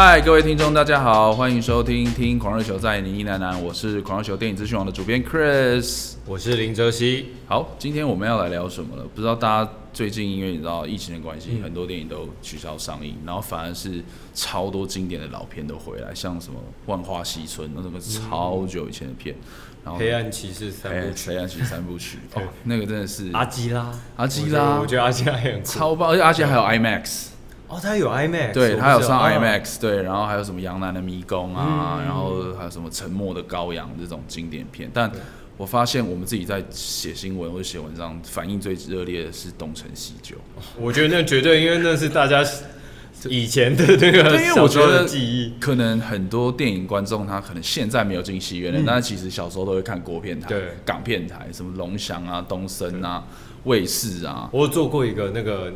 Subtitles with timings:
[0.00, 7.30] 嗨，各位听众，大家好，欢迎收听《听狂热球在你呢喃》，我是狂热球电影资讯网的主编 Chris，我是林哲熙。
[7.48, 9.02] 好，今天我们要来聊什么了？
[9.12, 19.34] 不知道大家最近因为你知道疫情的关系，嗯、很多电影都取消上映，然后反而是超多经典的老片都回来，像什么《万花西村》那什么超久以前的片，
[19.84, 27.30] 然后《黑暗骑士三部曲》，黑暗骑士三部曲，哦，那个真的是阿基拉，阿基拉，我觉得阿基拉很超棒，而且阿基拉还有 IMAX。
[27.68, 34.90] 哦，他有 IMAX，对，他有上 IMAX，、哦、对，然后还有什么杨澜的迷宫啊，嗯、然后还有什么沉默的羔羊这种经典片。
[34.94, 35.10] 但
[35.58, 40.34] 我发现我们自己在写新闻或者写文章，反应最热烈的是《东成西就》。
[40.80, 42.42] 我觉得那绝对，因为那是大家
[43.28, 45.52] 以前的那个对，因为我觉得记忆。
[45.60, 53.24] 可能很多电影观众他可能现在没有进戏院了，嗯、但是其实小时候都会看国片台、对港片台，什么龙翔啊、东森啊、
[53.64, 54.48] 卫视啊。
[54.52, 55.70] 我有做过一个那个。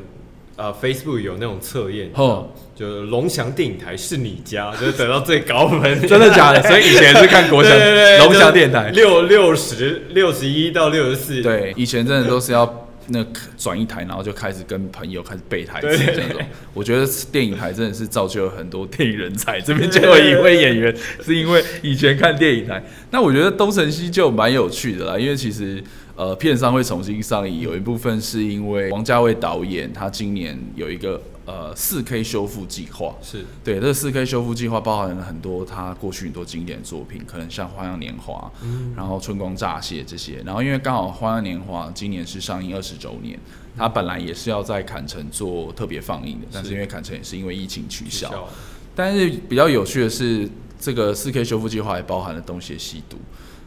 [0.63, 6.63] 呃，Facebook 有那种测验，哦，就龙翔电影台是你家， 就是得到最高分， 真的假的？
[6.71, 7.77] 所以以前是看国祥
[8.21, 13.27] 龙翔电台，六六十六十一到六十四，对，以前真的都是要那
[13.59, 16.41] 转一台，然后就开始跟朋友开始背台词这种。
[16.73, 22.81] 我觉得电影台真的是造就了很多电影人才，这边就有一位演员是因为以前看电影台。
[23.11, 25.83] 那我觉得东成西就蛮有趣的啦，因为其实。
[26.23, 33.45] 呃，片商会重新上映，有一部分是因为王家卫导演他今年有一个呃四 K 修复计划，是。
[33.65, 43.37] 对这个四 K 修复计划包含了很多他过去很多经典作品，可能像《花样年华》，嗯，然后《春光乍泄》这些，然后因为刚好《花样年华》今年是上映二十周年，
[43.77, 48.49] 他本来也是要在坎城做特别放映的，但是因为坎城也是因为疫情取消，取消
[48.95, 50.49] 但是比较有趣的是，
[50.79, 53.17] 这个四 K 修复计划也包含了《东邪西毒》，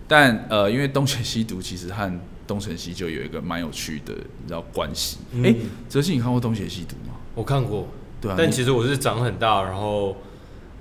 [0.07, 5.17] 但呃，因为《东邪西毒》其实和东成西就有一个蛮有趣的，你知道关系？
[5.43, 7.15] 哎、嗯，哲信，你看过《东邪西毒》吗？
[7.33, 7.87] 我看过，
[8.21, 8.35] 对啊。
[8.37, 10.15] 但其实我是长很大，然后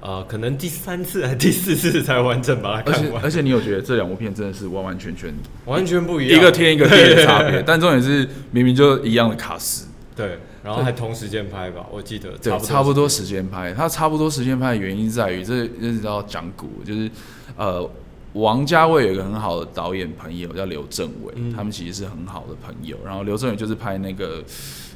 [0.00, 3.15] 呃，可能第三次还是第四次才完整把它看完。
[3.15, 5.34] 而且，而且你有觉得这两部片真的是完完全全
[5.65, 7.62] 完全不一样，一个天一个地的差别。
[7.67, 11.87] 但重点是明明就一样的卡司，对，然后还同时间拍吧？
[11.91, 13.72] 我记得对，差不多时间拍。
[13.72, 17.11] 它差不多时间拍的原因在于，这这要讲古，就是
[17.56, 17.91] 呃。
[18.34, 22.97] 王家卫有一个很好的导演朋友叫刘镇伟，嗯、他们其实是很好的朋友。
[23.05, 24.43] 然后刘镇伟就是拍那个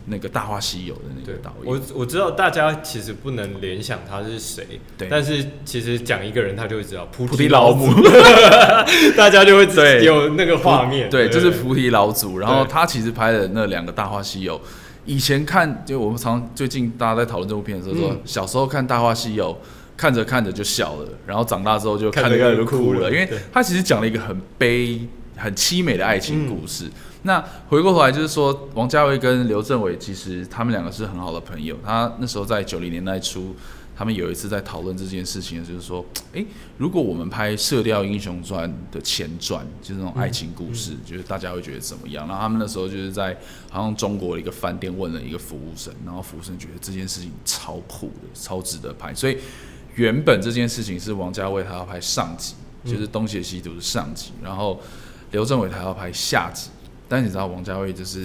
[0.06, 1.72] 那个《大话西游》的那个导演。
[1.72, 5.06] 我我知道大家其实不能联想他是谁，对。
[5.08, 7.86] 但是其实讲一个人，他就会知道菩提老母，
[9.16, 11.08] 大家就会对有那个画面。
[11.08, 12.38] 对，就是菩提老祖。
[12.38, 14.58] 然后他其实拍的那两个《大话西游》，
[15.06, 19.52] 以前看就我们常最近大家在讨论这部片的时候说，嗯、小时候看《大话西游》。
[19.98, 25.00] 看着看着就笑了，然后长大之后就看着看着就哭了，因为他其实讲了一个很悲、
[25.36, 26.84] 很凄美的爱情故事。
[26.84, 26.92] 嗯、
[27.22, 31.76] 那回过头来就是说，王家卫跟刘镇伟其实他们两个是很好的朋友。
[31.84, 33.56] 他那时候在九零年代初，
[33.96, 42.24] 他们有一次在讨论这件事情，就是说，诶，如果我们拍《射雕英雄传》的前传，就是那种爱情故事，就是大家会觉得怎么样？
[42.28, 43.36] 然后他们那时候就是在
[43.68, 49.36] 好像中国的一个饭店问了一个服务生，然后服务生觉得这件事情超酷的，超值得拍，所以。
[49.98, 52.54] 原本这件事情是王家卫他要拍上集，
[52.84, 54.80] 就是《东邪西毒》是上集，然后
[55.32, 56.70] 刘镇伟他要拍下集。
[57.10, 58.22] 但你知道王家卫就是，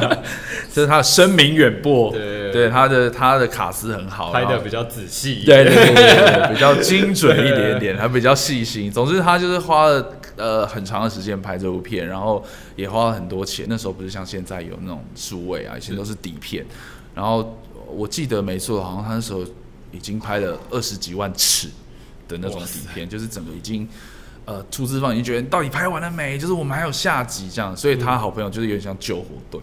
[0.72, 8.88] 就是他的声名远播，对，对他的他的卡斯很好，拍的比较仔细，对对对，对， 比较精准一点点，还比较细心。
[8.88, 12.42] 总之他就是花了呃很长的时间拍这部片，然后
[12.76, 13.66] 也花了很多钱。
[13.68, 16.64] 那时候不是像现在有那种数位啊，以前都是底片。
[17.16, 17.58] 然后
[17.88, 19.44] 我记得没错，好像他那时候。
[19.92, 21.68] 已经拍了二十几万尺
[22.26, 23.88] 的那种底片，就是整个已经
[24.44, 26.36] 呃，出资方已经觉得到底拍完了没？
[26.36, 29.60] 就是我们还有下集这样，所以他好朋友就是有点像救火队，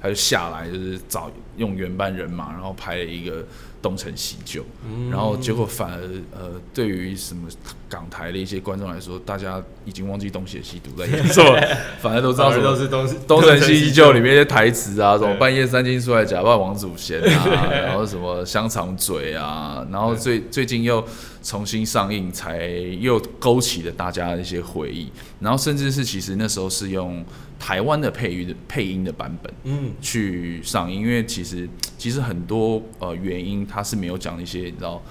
[0.00, 3.44] 他就下来就是找用原班人马，然后拍了一个。
[3.80, 4.64] 东成西就，
[5.08, 6.00] 然后结果反而
[6.32, 7.48] 呃，对于什么
[7.88, 11.56] 港台的一些观众来说，大家已经忘记东邪西毒在演什么，
[12.02, 21.02] 反而都知道什么都是东东成西就里面的台词啊，什么半夜三更出来假扮王祖贤啊， 然后什么香肠嘴啊，然后最最近又
[21.44, 25.08] 重新上映，才又勾起了大家的一些回忆，
[25.38, 27.24] 然后甚至是其实那时候是用。
[27.58, 31.68] 台湾的配乐的配音的版本，嗯，去上映，因为其实
[31.98, 35.02] 其实很多呃原因，他是没有讲一些你知道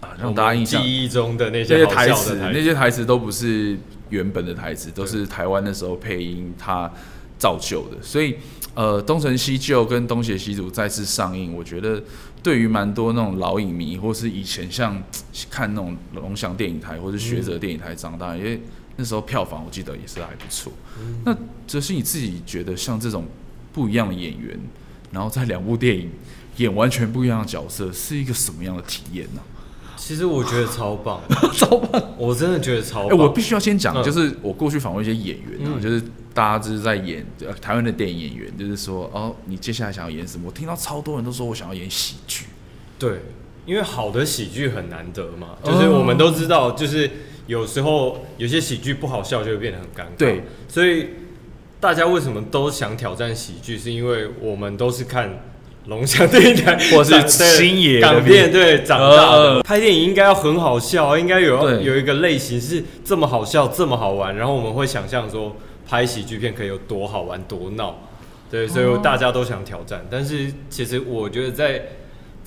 [0.00, 3.76] 啊，让大家印象记忆中的那些台词，那些台词都不是
[4.10, 6.90] 原本的台词，都是台湾那时候配音它
[7.36, 7.96] 造就的。
[8.00, 8.36] 所以
[8.74, 12.00] 呃，东成西就跟东邪西毒再次上映，我觉得
[12.44, 15.02] 对于蛮多那种老影迷，或是以前像
[15.50, 18.60] 看那种龙翔电影台或是学者电影台长大，因为。
[18.98, 20.72] 那时候票房我记得也是还不错。
[21.00, 21.36] 嗯、那
[21.68, 23.24] 哲是你自己觉得像这种
[23.72, 24.58] 不一样的演员，
[25.12, 26.10] 然后在两部电影
[26.56, 29.40] 演完全不一样的角色，是一个什么样的体验呢？
[29.96, 31.20] 其实我觉得超棒，
[31.54, 33.10] 超棒，我真的觉得超棒。
[33.10, 36.02] 哎、欸，我必须要先讲、嗯，就是我过去访问一些演员啊、嗯，就是
[36.34, 37.24] 大家就是在演
[37.60, 40.46] 台湾的电影演员，就是说哦，你接下来想要演什么？
[40.46, 42.46] 我听到超多人都说我想要演喜剧。
[42.98, 43.20] 对，
[43.66, 47.10] 因为好的喜剧很难得嘛，就是我们都知道，就是
[47.48, 50.16] 有时候有些喜剧不好笑就会变得很尴尬。
[50.16, 51.08] 对，所以
[51.80, 53.76] 大家为什么都想挑战喜剧？
[53.76, 55.28] 是因为我们都是看。
[55.86, 65.56] 龙翔电影台， 或是星爷港片，对，长大的、呃、拍电影应该要很好笑，应该有有一个类型是这么好笑，这么好玩，然后我们会想象说
[65.88, 68.00] 拍喜剧片可以有多好玩多闹，
[68.50, 70.00] 对，所以大家都想挑战。
[70.00, 71.82] 哦、但是其实我觉得在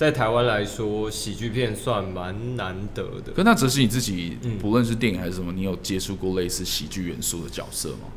[0.01, 3.33] 在台湾来说，喜剧片算蛮难得的。
[3.35, 8.07] 可那只是你自己，不论是电影还是什么，你有接触过类似喜剧元素的角色吗？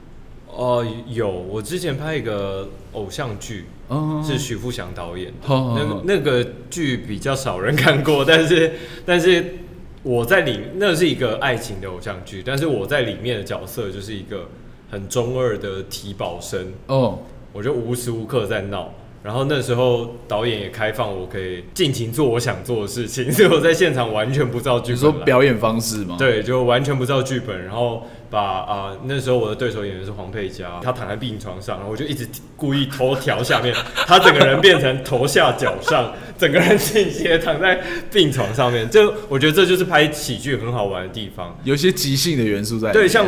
[0.46, 8.72] 哦、呃，有，我之前拍一个偶像剧，oh, 是许富祥导演的，oh, 那那个剧比较少人看过，但是
[9.04, 9.56] 但是
[10.02, 14.48] 我在里，那是一个爱情的偶像剧，但是我在里面的角色就是一个
[14.90, 17.14] 很中二的体保生，哦、oh.，
[17.52, 18.90] 我就无时无刻在闹。
[19.24, 24.96] 然后那时候导演也开放我可以尽情做我想做的事情， 所以我在现场完全不照剧本。
[24.96, 26.16] 你说表演方式吗？
[26.18, 27.64] 对，就完全不照剧本。
[27.64, 33.74] 然后把啊、呃，那时候我的对手演员是黄佩嘉，他躺在病床上，然后我就一直故意头调下面，
[34.06, 37.82] 他整个人变成头下脚上，整个人倾斜躺在
[38.12, 38.86] 病床上面。
[38.90, 42.92] 就我觉得这就是拍喜剧很好玩的地方，有些即兴的元素在。
[42.92, 43.24] 对，像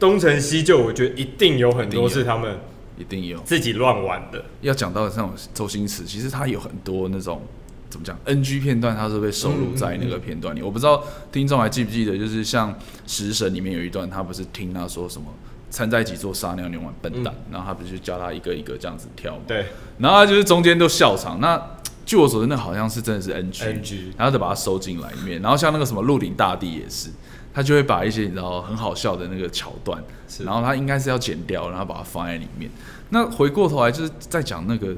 [0.00, 2.52] 东成西就，我觉得一定有很多是他们。
[2.96, 4.44] 一定有自己乱玩的。
[4.60, 7.42] 要讲到像周星驰，其实他有很多那种
[7.88, 10.60] 怎么讲 NG 片段，他是被收录在那个片段里。
[10.60, 12.72] 嗯嗯嗯，我不知道听众还记不记得，就是像
[13.06, 15.26] 《食神》里面有一段，他不是听他说什么
[15.70, 19.42] “掺在一起做撒尿牛丸笨蛋”，嗯，然后他不是就教他一个一个这样子跳吗？
[19.46, 19.66] 对。
[19.98, 21.40] 然后他就是中间都笑场。
[21.40, 21.60] 那
[22.04, 25.42] 据我所知，那好像是真的是 NG，, NG 然后就把它收进来里面。
[25.42, 27.10] 然后像那个什么《鹿鼎大帝》也是。
[27.56, 30.04] 他就会把一些你知道很好笑的那个桥段，
[30.44, 32.70] 然后他应该是要剪掉，然后把它放在里面。
[33.08, 34.94] 那回过头来就是在讲那个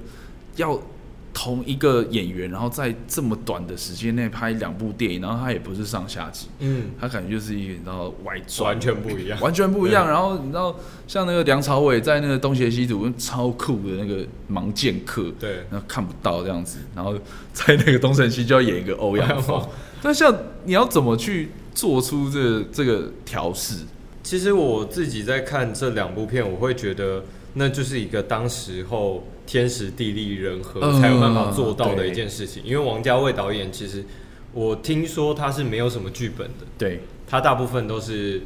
[0.57, 0.77] 要
[1.33, 10.09] 同一个演员，然后在这么短的时间内拍两部电影，然后他也不是上下集，嗯，他感觉就是一个你知道外传，完全不一样，完全不一样。
[10.09, 10.75] 然后你知道
[11.07, 17.17] 像那个梁朝伟在那个东邪西毒超酷的那个盲剑客，对，然后看不到这样子，然后
[17.53, 19.65] 在那个东成西就要演一个欧阳 锋，
[20.03, 21.51] 那像你要怎么去？
[21.75, 23.85] 做出这个、这个调试，
[24.25, 27.23] 其实我自己在看这两部片，我会觉得
[27.55, 32.65] 那就是一个当时候天时地利人和才有办法做到的一件事情。
[32.65, 34.05] 因为王家卫导演其实
[34.53, 38.43] 我听说他是没有什么剧本的，对，他大部分都是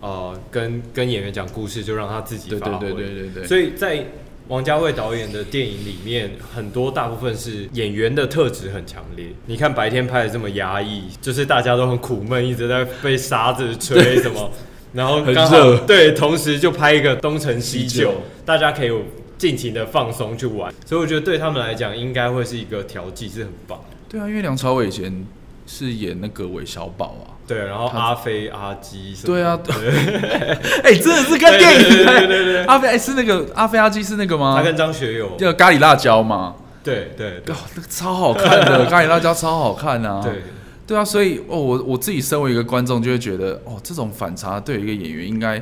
[0.00, 4.06] 呃跟跟演员讲故事，就让他自己发挥，对对对对对，所以在。
[4.48, 9.26] 王家卫导演的电影里面，很多大部分是演员的特质很强烈。
[9.46, 14.48] 你看白天拍的这么压抑，就是大家都很苦闷，一直在被沙子吹什么，
[14.94, 18.92] 然后刚好对，同时就拍一个东成西就，大家可以
[19.36, 20.72] 尽情的放松去玩。
[20.86, 23.80] 所以我觉得对他们来讲，应该会是一个调剂，是很棒。
[24.08, 25.26] 对啊，因为梁朝伟以前
[25.66, 27.34] 是演那个韦小宝啊。
[27.46, 29.34] 对，然后阿飞、阿基什么？
[29.34, 29.58] 对啊，
[30.82, 34.54] 哎、欸，真的是看电影，对对对，对，阿飞哎是那个阿飞阿基是那个吗？
[34.56, 36.56] 他跟张学友，叫咖喱辣椒吗？
[36.82, 40.20] 对对对，哦，那个超好看的 咖喱辣椒超好看啊！
[40.22, 40.42] 对
[40.86, 45.60] 对啊，所以哦，我我自己身为一个观众，就会觉得哦，这种反差对一个演员应该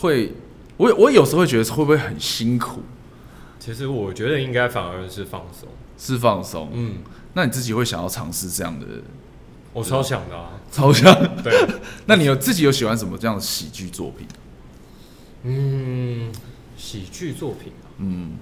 [0.00, 0.32] 会，
[0.76, 2.82] 我我有时候会觉得会不会很辛苦？
[3.58, 5.68] 其实我觉得应该反而是放松，
[5.98, 6.70] 是放松。
[6.72, 6.98] 嗯，
[7.34, 8.86] 那你自己会想要尝试这样的？
[9.76, 11.14] 我超想的啊，超想。
[11.42, 11.52] 对，
[12.06, 14.26] 那你有自己有喜欢什么这样的喜剧作品？
[15.42, 16.32] 嗯，
[16.78, 18.32] 喜剧作品嗯，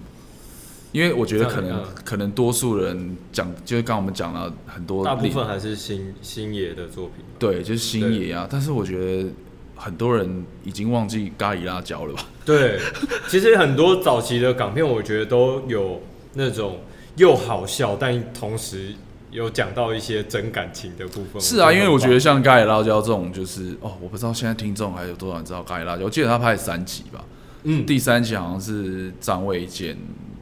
[0.93, 7.25] 因为我觉得可能可能多数人讲，就是刚刚我们讲了很多，大部分还是星星爷的作品。
[7.37, 8.47] 对，就是星爷啊。
[8.49, 9.29] 但是我觉得
[9.75, 12.25] 很多人已经忘记咖喱辣椒了吧？
[12.47, 12.79] 对，
[13.26, 16.00] 其实很多早期的港片，我觉得都有
[16.35, 16.79] 那种
[17.17, 18.95] 又好笑，但同时。
[19.35, 21.43] 有讲到一些真感情的部分。
[21.43, 26.05] 是啊，因为我觉得像咖喱辣椒这种，就是哦，我不知道现在听众还有多少人知道咖喱辣椒。
[26.05, 27.25] 我记得他拍了三集吧，
[27.64, 29.99] 嗯，第三集好像是张卫健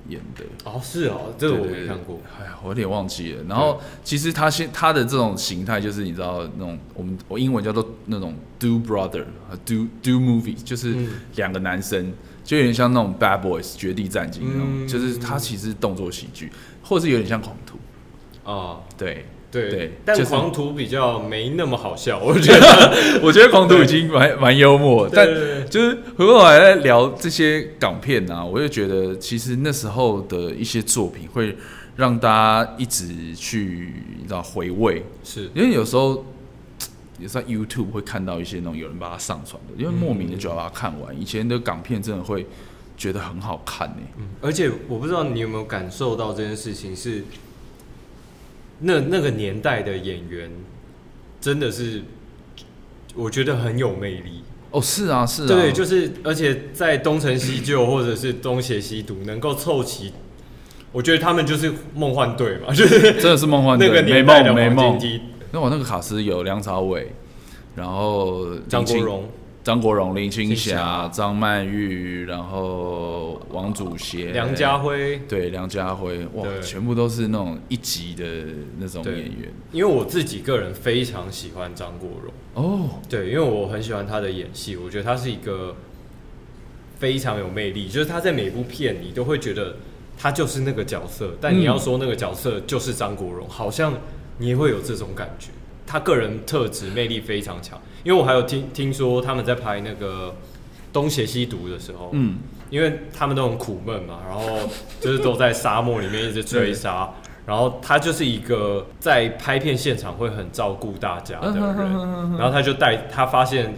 [0.09, 0.45] 演的。
[0.65, 2.21] 哦，是哦，这个我没看过。
[2.39, 3.43] 哎呀，我有点忘记了。
[3.49, 10.95] 然后其实他现他的这种形态，就是你知道那种我们我英文叫做那种 do brother 和 do do movie，就是
[11.37, 17.79] 两个男生，嗯，就有点像那种 bad boys 绝地战警那种，嗯，就是他其实动作喜剧，或者是有点像狂徒。
[18.45, 25.27] 哦，对对对，但狂徒比较没那么好笑， 我觉得， 我觉得狂徒已经蛮蛮幽默，但
[25.69, 31.55] 就是回过头来在聊这些港片啊，我就觉得其实那时候的一些作品会
[31.97, 32.29] 让大
[32.65, 35.51] 家一直去你知道回味，是。
[35.55, 36.25] 因为有时候
[37.21, 41.21] 也在 YouTube 会看到一些那种有人把它上传的，因为莫名的就要把它看完。
[41.21, 42.47] 以前的港片真的会
[42.97, 44.13] 觉得很好看呢、欸。
[44.17, 47.23] 嗯，而且我不知道你有没有感受到这件事情是，
[48.83, 50.51] 那那个年代的演员
[51.41, 52.03] 真的是，
[53.15, 54.43] 我觉得很有魅力。
[54.71, 60.13] 哦，是啊，是啊，对，就是而且在东成西就或者是东邪西毒能够凑齐，
[60.93, 65.21] 我觉得他们就是梦幻队嘛，就是真的是梦幻队，那个年代的黄金梯。
[65.51, 67.13] 那我那个卡斯有梁朝伟，
[67.77, 69.29] 然后张国荣、
[69.65, 78.25] 张国荣、林青霞、张曼玉，然后王祖贤、梁家辉，对，梁家辉，哇，全部都是那种一级的
[78.79, 79.53] 那种演员。
[79.71, 82.33] 因为我自己个人非常喜欢张国荣。
[82.55, 85.77] 哦，对，因为我很喜欢他的演戏，我觉得他是一个
[86.99, 89.77] 非常有魅力，就是他在每部片你都会觉得
[90.19, 93.95] 他就是那个角色，但你要说那个角色就是张国荣，好像。
[94.39, 95.51] 你也会有这种感觉，
[95.87, 97.81] 他个人特质魅力非常强。
[98.05, 100.29] 因为我还有听听说他们在拍那个
[100.93, 102.39] 《东邪西毒》的时候，嗯，
[102.71, 104.69] 因为他们都很苦闷嘛，然后
[105.01, 107.09] 就是都在沙漠里面一直追杀，
[107.47, 111.77] 然后他就是一个在拍片现场会很照顾大家的人，
[112.39, 113.75] 然后他就带他发现，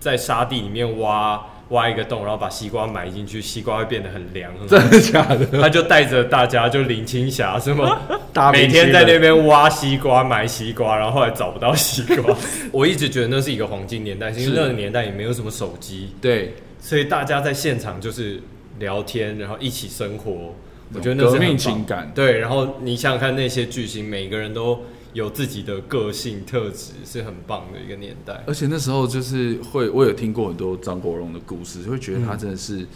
[0.00, 1.44] 在沙地里面挖。
[1.70, 4.52] 挖一个洞，然后把西瓜埋进去，西瓜会变得很凉。
[4.68, 5.46] 真的假的？
[5.60, 7.98] 他就带着大家，就林青霞什么，
[8.52, 12.36] 每天在那边挖西瓜、埋西瓜，然后后来找不到西瓜。
[12.70, 18.40] 我一直觉得那是一个黄金年代，因为那个年代也没有什么手机，对，所以大家在现场就是
[18.78, 20.54] 聊天，然后一起生活。
[20.94, 22.12] 我觉得那是革命情感。
[22.14, 24.80] 对，然后你想想看，那些巨星，每个人都。
[25.16, 32.86] 有自己的个性特质是很棒的一个年代，而且那时候就是会，我有听过很多张国荣的故事，就会觉得他真的是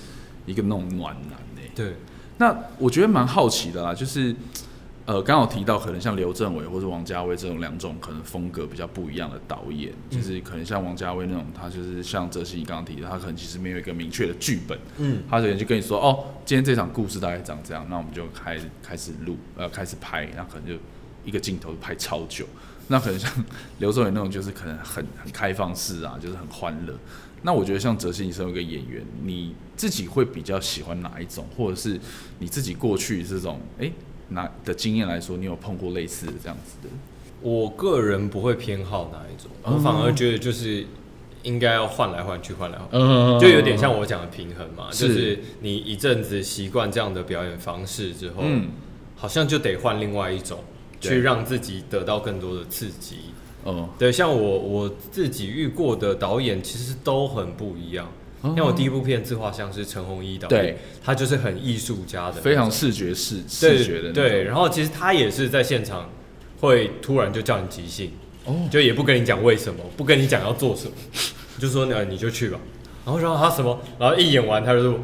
[0.44, 1.70] 一个那种暖男诶、欸。
[1.74, 1.94] 对，
[2.36, 4.36] 那我觉得蛮好奇的啦，就是
[5.06, 20.74] 呃，刚好提到可能像刘镇伟或者王家卫这种两种可能风格比较不一样的导演，嗯、就是可能像王家卫那种，他就是像泽西你刚刚提的，他可能其实没有一个明确的剧本，嗯，他可能就跟你说，哦，今天这场故事大概长这样，那我们就开开始录，呃，开始拍，那可能就。
[21.24, 22.46] 一个镜头拍超久，
[22.88, 23.30] 那可能像
[23.78, 26.94] 刘镇伟那种，就是可能很很开放式啊，就是很欢乐。
[27.42, 31.98] 那我觉得像哲熹，你身为一个演员，你自己会比较喜欢哪一种，或者是
[32.38, 33.90] 你自己过去这种哎
[34.28, 36.88] 哪的经验来说，你有碰过类似的这样子的？
[37.40, 40.84] 我个人不会偏好哪一种，我反而觉得就是
[41.42, 42.90] 应该要换来换去，换来换
[43.40, 48.42] 去，就有点像我讲的平衡嘛，就是你一阵子习惯这样的表演方式之后，
[49.16, 50.62] 好像就得换另外一种。
[51.00, 53.16] 去让自己得到更多的刺激，
[53.64, 58.06] 哦，对，像我我自己遇过的导演其实都很不一样。
[58.54, 64.44] 像我第一部片《自画像》是陈鸿一导演，对，他就是很艺术家的，非常视觉视视觉的，对。
[64.44, 66.08] 然后其实他也是在现场
[66.60, 68.12] 会突然就叫你即兴，
[68.44, 70.92] 哦，就也不跟你讲为什么，不跟你讲要做什么，
[71.58, 72.58] 就说呢你就去吧。
[73.04, 75.00] 然后然后他什么，然后一演完他就说。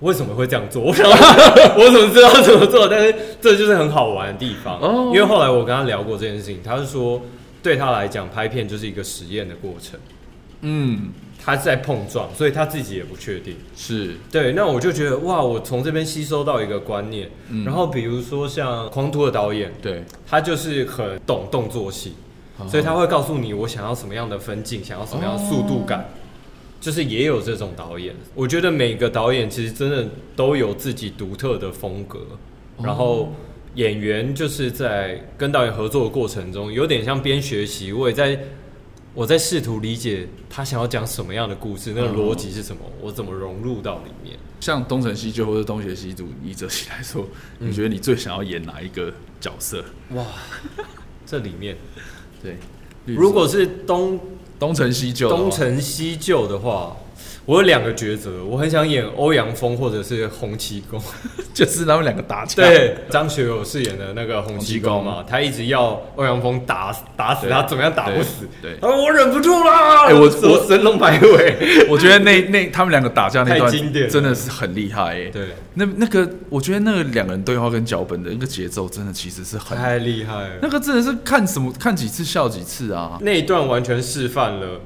[0.00, 0.82] 为什么会这样做？
[0.82, 1.08] 我想，
[1.78, 2.86] 我怎么知道怎么做？
[2.88, 4.80] 但是这就是很好玩的地方。
[5.06, 7.22] 因为后来我跟他聊过这件事情，他是说，
[7.62, 9.98] 对他来讲，拍片就是一个实验的过程。
[10.66, 13.54] 嗯，他在碰撞，所以他自己也不确定。
[13.76, 14.52] 是对。
[14.52, 17.30] 那我就觉得哇，我从这边吸收到一个观念。
[17.64, 22.14] 然后比如说像狂徒的导演，对，他就是很懂动作戏，
[22.66, 26.08] 所以他会告诉你我想要什么样的分镜，想要什么样的速度感。
[26.84, 32.18] 就是也有这种导演，我觉得每个导演其实真的都有自己独特的风格，
[32.82, 33.32] 然后
[33.74, 38.38] 演员就是在跟导演合作的过程中，有点像边学习，我也在
[39.14, 44.36] 我在试图理解他想要讲什么样的故事，那个逻辑是什么，我怎么融入到里面。
[44.60, 47.26] 像东成西就或者东邪西毒，以哲熹来说，
[47.58, 49.10] 你觉得你最想要演哪一个
[49.40, 49.82] 角色？
[50.10, 50.22] 哇，
[51.24, 51.78] 这里面，
[52.42, 52.58] 对，
[53.06, 54.20] 如果是东。
[54.64, 56.96] 东成西就，东成西就的话。
[57.46, 61.00] 我有两个抉择，我很想演欧阳锋或者是洪七公，
[61.52, 62.62] 就是他们两个打架。
[62.62, 68.48] 对，张学友饰演的那个洪七公嘛，他一直要欧阳锋打打死他，怎么样打不死？
[68.62, 73.70] 对，啊，我忍不住啦，哎，我我神龙摆尾， 我觉得那那他们两个打架那段
[74.08, 84.80] 真的是很厉害，哎，对，那那个我觉得那个两个人对话跟脚本的那个节奏，真的其实是很太厉害了，那个真的是看什么看几次笑几次啊，那一段完全示范了。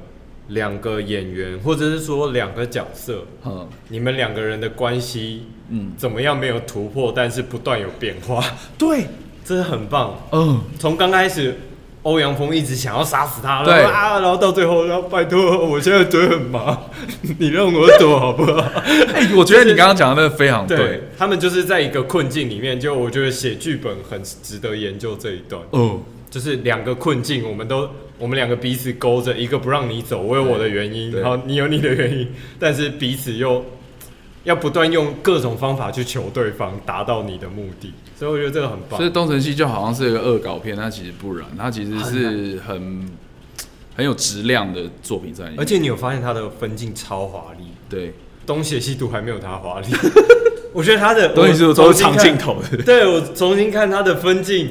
[0.49, 8.43] 两个演员，或者是说两个角色，嗯，你们两个人的关系，嗯，怎么样没有突破，但是不断有变化，
[8.77, 9.05] 对，
[9.45, 11.55] 真的很棒，嗯，从刚开始
[12.03, 13.83] 欧阳锋一直想要杀死他，对。
[13.83, 16.77] 啊，然后到最后，然后拜托，我现在嘴很麻，
[17.37, 18.61] 你让我走好不好？
[19.13, 26.01] 哎、欸，我觉得你刚刚讲的那个非常对，对，他们就是在一个困境里面，就我觉得写剧本很值得研究这一段，嗯。
[26.29, 32.27] 就是两个困境，我们都我们两个彼此勾着，一个不让你走，我有我的原因，然后你有你的原因，
[32.59, 33.65] 但是彼此又
[34.43, 38.97] 要不断用各种方法去求对方达到你的目的，所以我觉得这个很棒。
[38.97, 43.09] 所以《东成西就》好像是一个恶搞片，它其实不然，它其实是很
[43.95, 45.59] 很有质量的作品在里面。
[45.59, 48.13] 而且你有发现它的分镜超华丽，对，
[48.45, 49.87] 东邪西毒还没有它华丽。
[50.71, 54.69] 我觉得它的东邪西毒都是长镜头的，对，我重新看它的分镜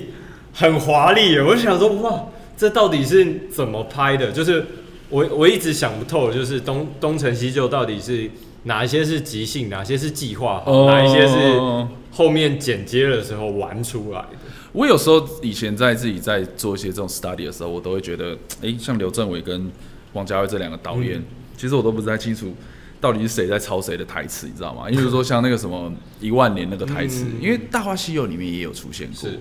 [0.58, 2.24] 很华丽，我就想说哇，
[2.56, 4.32] 这到底是怎么拍的？
[4.32, 4.66] 就是
[5.08, 8.28] 我我一直想不透，就是东东成西就到底是。
[8.64, 11.58] 哪一些是即兴，哪些是计划好，哪一些是
[12.10, 14.36] 后面剪接的时候玩出来的？
[14.72, 19.70] 我有时候以前在自己在做一些这种 study 的时候，我都会觉得，哎、欸，像刘镇伟跟
[20.12, 21.24] 王家卫这两个导演，嗯、
[21.56, 22.52] 其实我都不太清楚
[23.00, 24.90] 到底是谁在抄谁的台词，你知道吗？
[24.90, 29.38] 因为说像那个什么一万年那个台词，嗯、因为《大话西游》里面也有出现过，是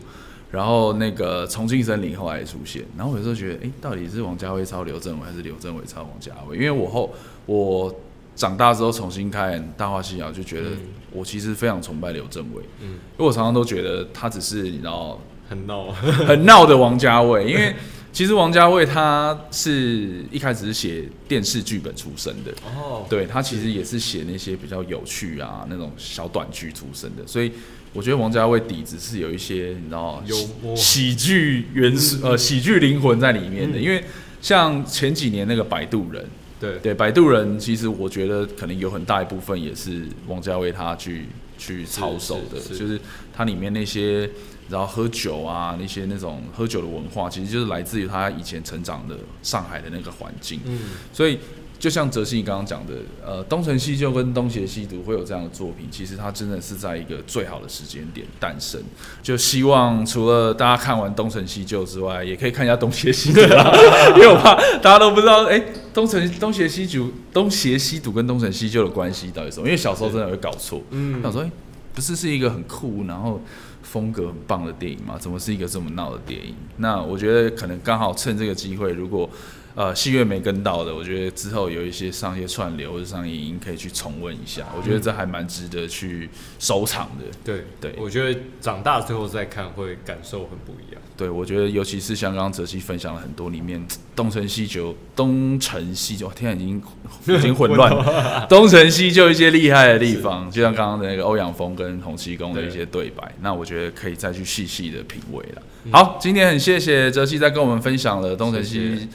[0.51, 6.57] 然后那个《重庆森林》后来也出现，然后我有时候觉得，哎、欸，到底是王家卫抄刘镇伟，还是刘镇伟抄王家卫？
[6.57, 7.13] 因为我后
[7.45, 7.93] 我。
[8.37, 10.69] 长大之后重新看《大话西游》，就觉得
[11.11, 15.87] 我其实非常崇拜刘镇伟，嗯，因为我常常都觉得他只是你知道很闹
[16.27, 17.73] 很闹的王家卫，因为
[18.13, 27.51] 其实王家卫他是一开始是写电视剧本出身的，哦，对，他其实也是写那些比较有趣啊那种小短剧出身的，所以
[27.97, 30.23] 我觉得王家卫底子是有一些你知道
[30.75, 34.03] 喜剧元素呃喜剧灵魂在里面的，因为
[34.39, 36.23] 像前几年那个《摆渡人》。
[36.59, 36.77] 对。
[36.77, 41.25] 对，摆渡人其实我觉得可能有很大一部分也是王家卫他去
[41.57, 43.01] 去操守的，就是
[43.33, 44.29] 他里面那些
[44.69, 50.77] 然后喝酒啊，那些那种喝酒的文化，其实就是来自于他以前成长的上海的那个环境，嗯，
[51.11, 51.39] 所以。
[51.79, 52.93] 就像哲熹你刚刚讲的，
[53.25, 58.81] 呃，东成西就跟东邪西毒会有这样的作品，其实它真的是在一个最好的时间点诞生。
[59.21, 63.71] 就希望除了大家看完东成西就之外，也可以看一下东邪西毒啦，
[64.15, 69.67] 因为我怕大家都不知道，哎、欸，东成东邪西毒、东邪西毒跟东成西就的关系到底是什么？
[69.67, 70.81] 因为小时候真的会搞错。
[70.89, 71.51] 嗯，想说，哎、欸，
[71.93, 73.39] 不是是一个很酷，然后
[73.83, 75.15] 风格很棒的电影吗？
[75.19, 76.55] 怎么是一个这么闹的电影？
[76.77, 79.29] 那我觉得可能刚好趁这个机会，如果
[79.77, 87.25] 呃，戏院没跟到的，我觉得之后有一些上一些串流或者上影音可以去重温一下，我觉得这还蛮值得去收藏的。
[87.45, 91.01] 对对，对我觉得长大之后再看会感受很不一样。
[91.15, 93.79] 对，我觉得尤其是像刚刚泽熙分享了很多里面
[94.15, 96.81] 东成西就、东成西就，天啊，已经
[97.37, 98.47] 已经混乱了。
[98.49, 105.61] 东成西就一些厉害的地方，就像刚刚的那个欧阳锋跟洪七公的一些对白，对那我觉得可以再去细细的品味了。
[105.83, 109.07] 嗯、好，今天很谢谢泽熙在跟我们分享了东成西。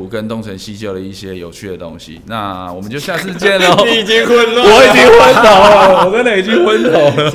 [0.00, 3.76] 跟东成西就的一些有趣的东西，那我们就下次见喽。
[3.86, 7.32] 你已经昏了，我已经昏倒了，我真的已经昏倒了。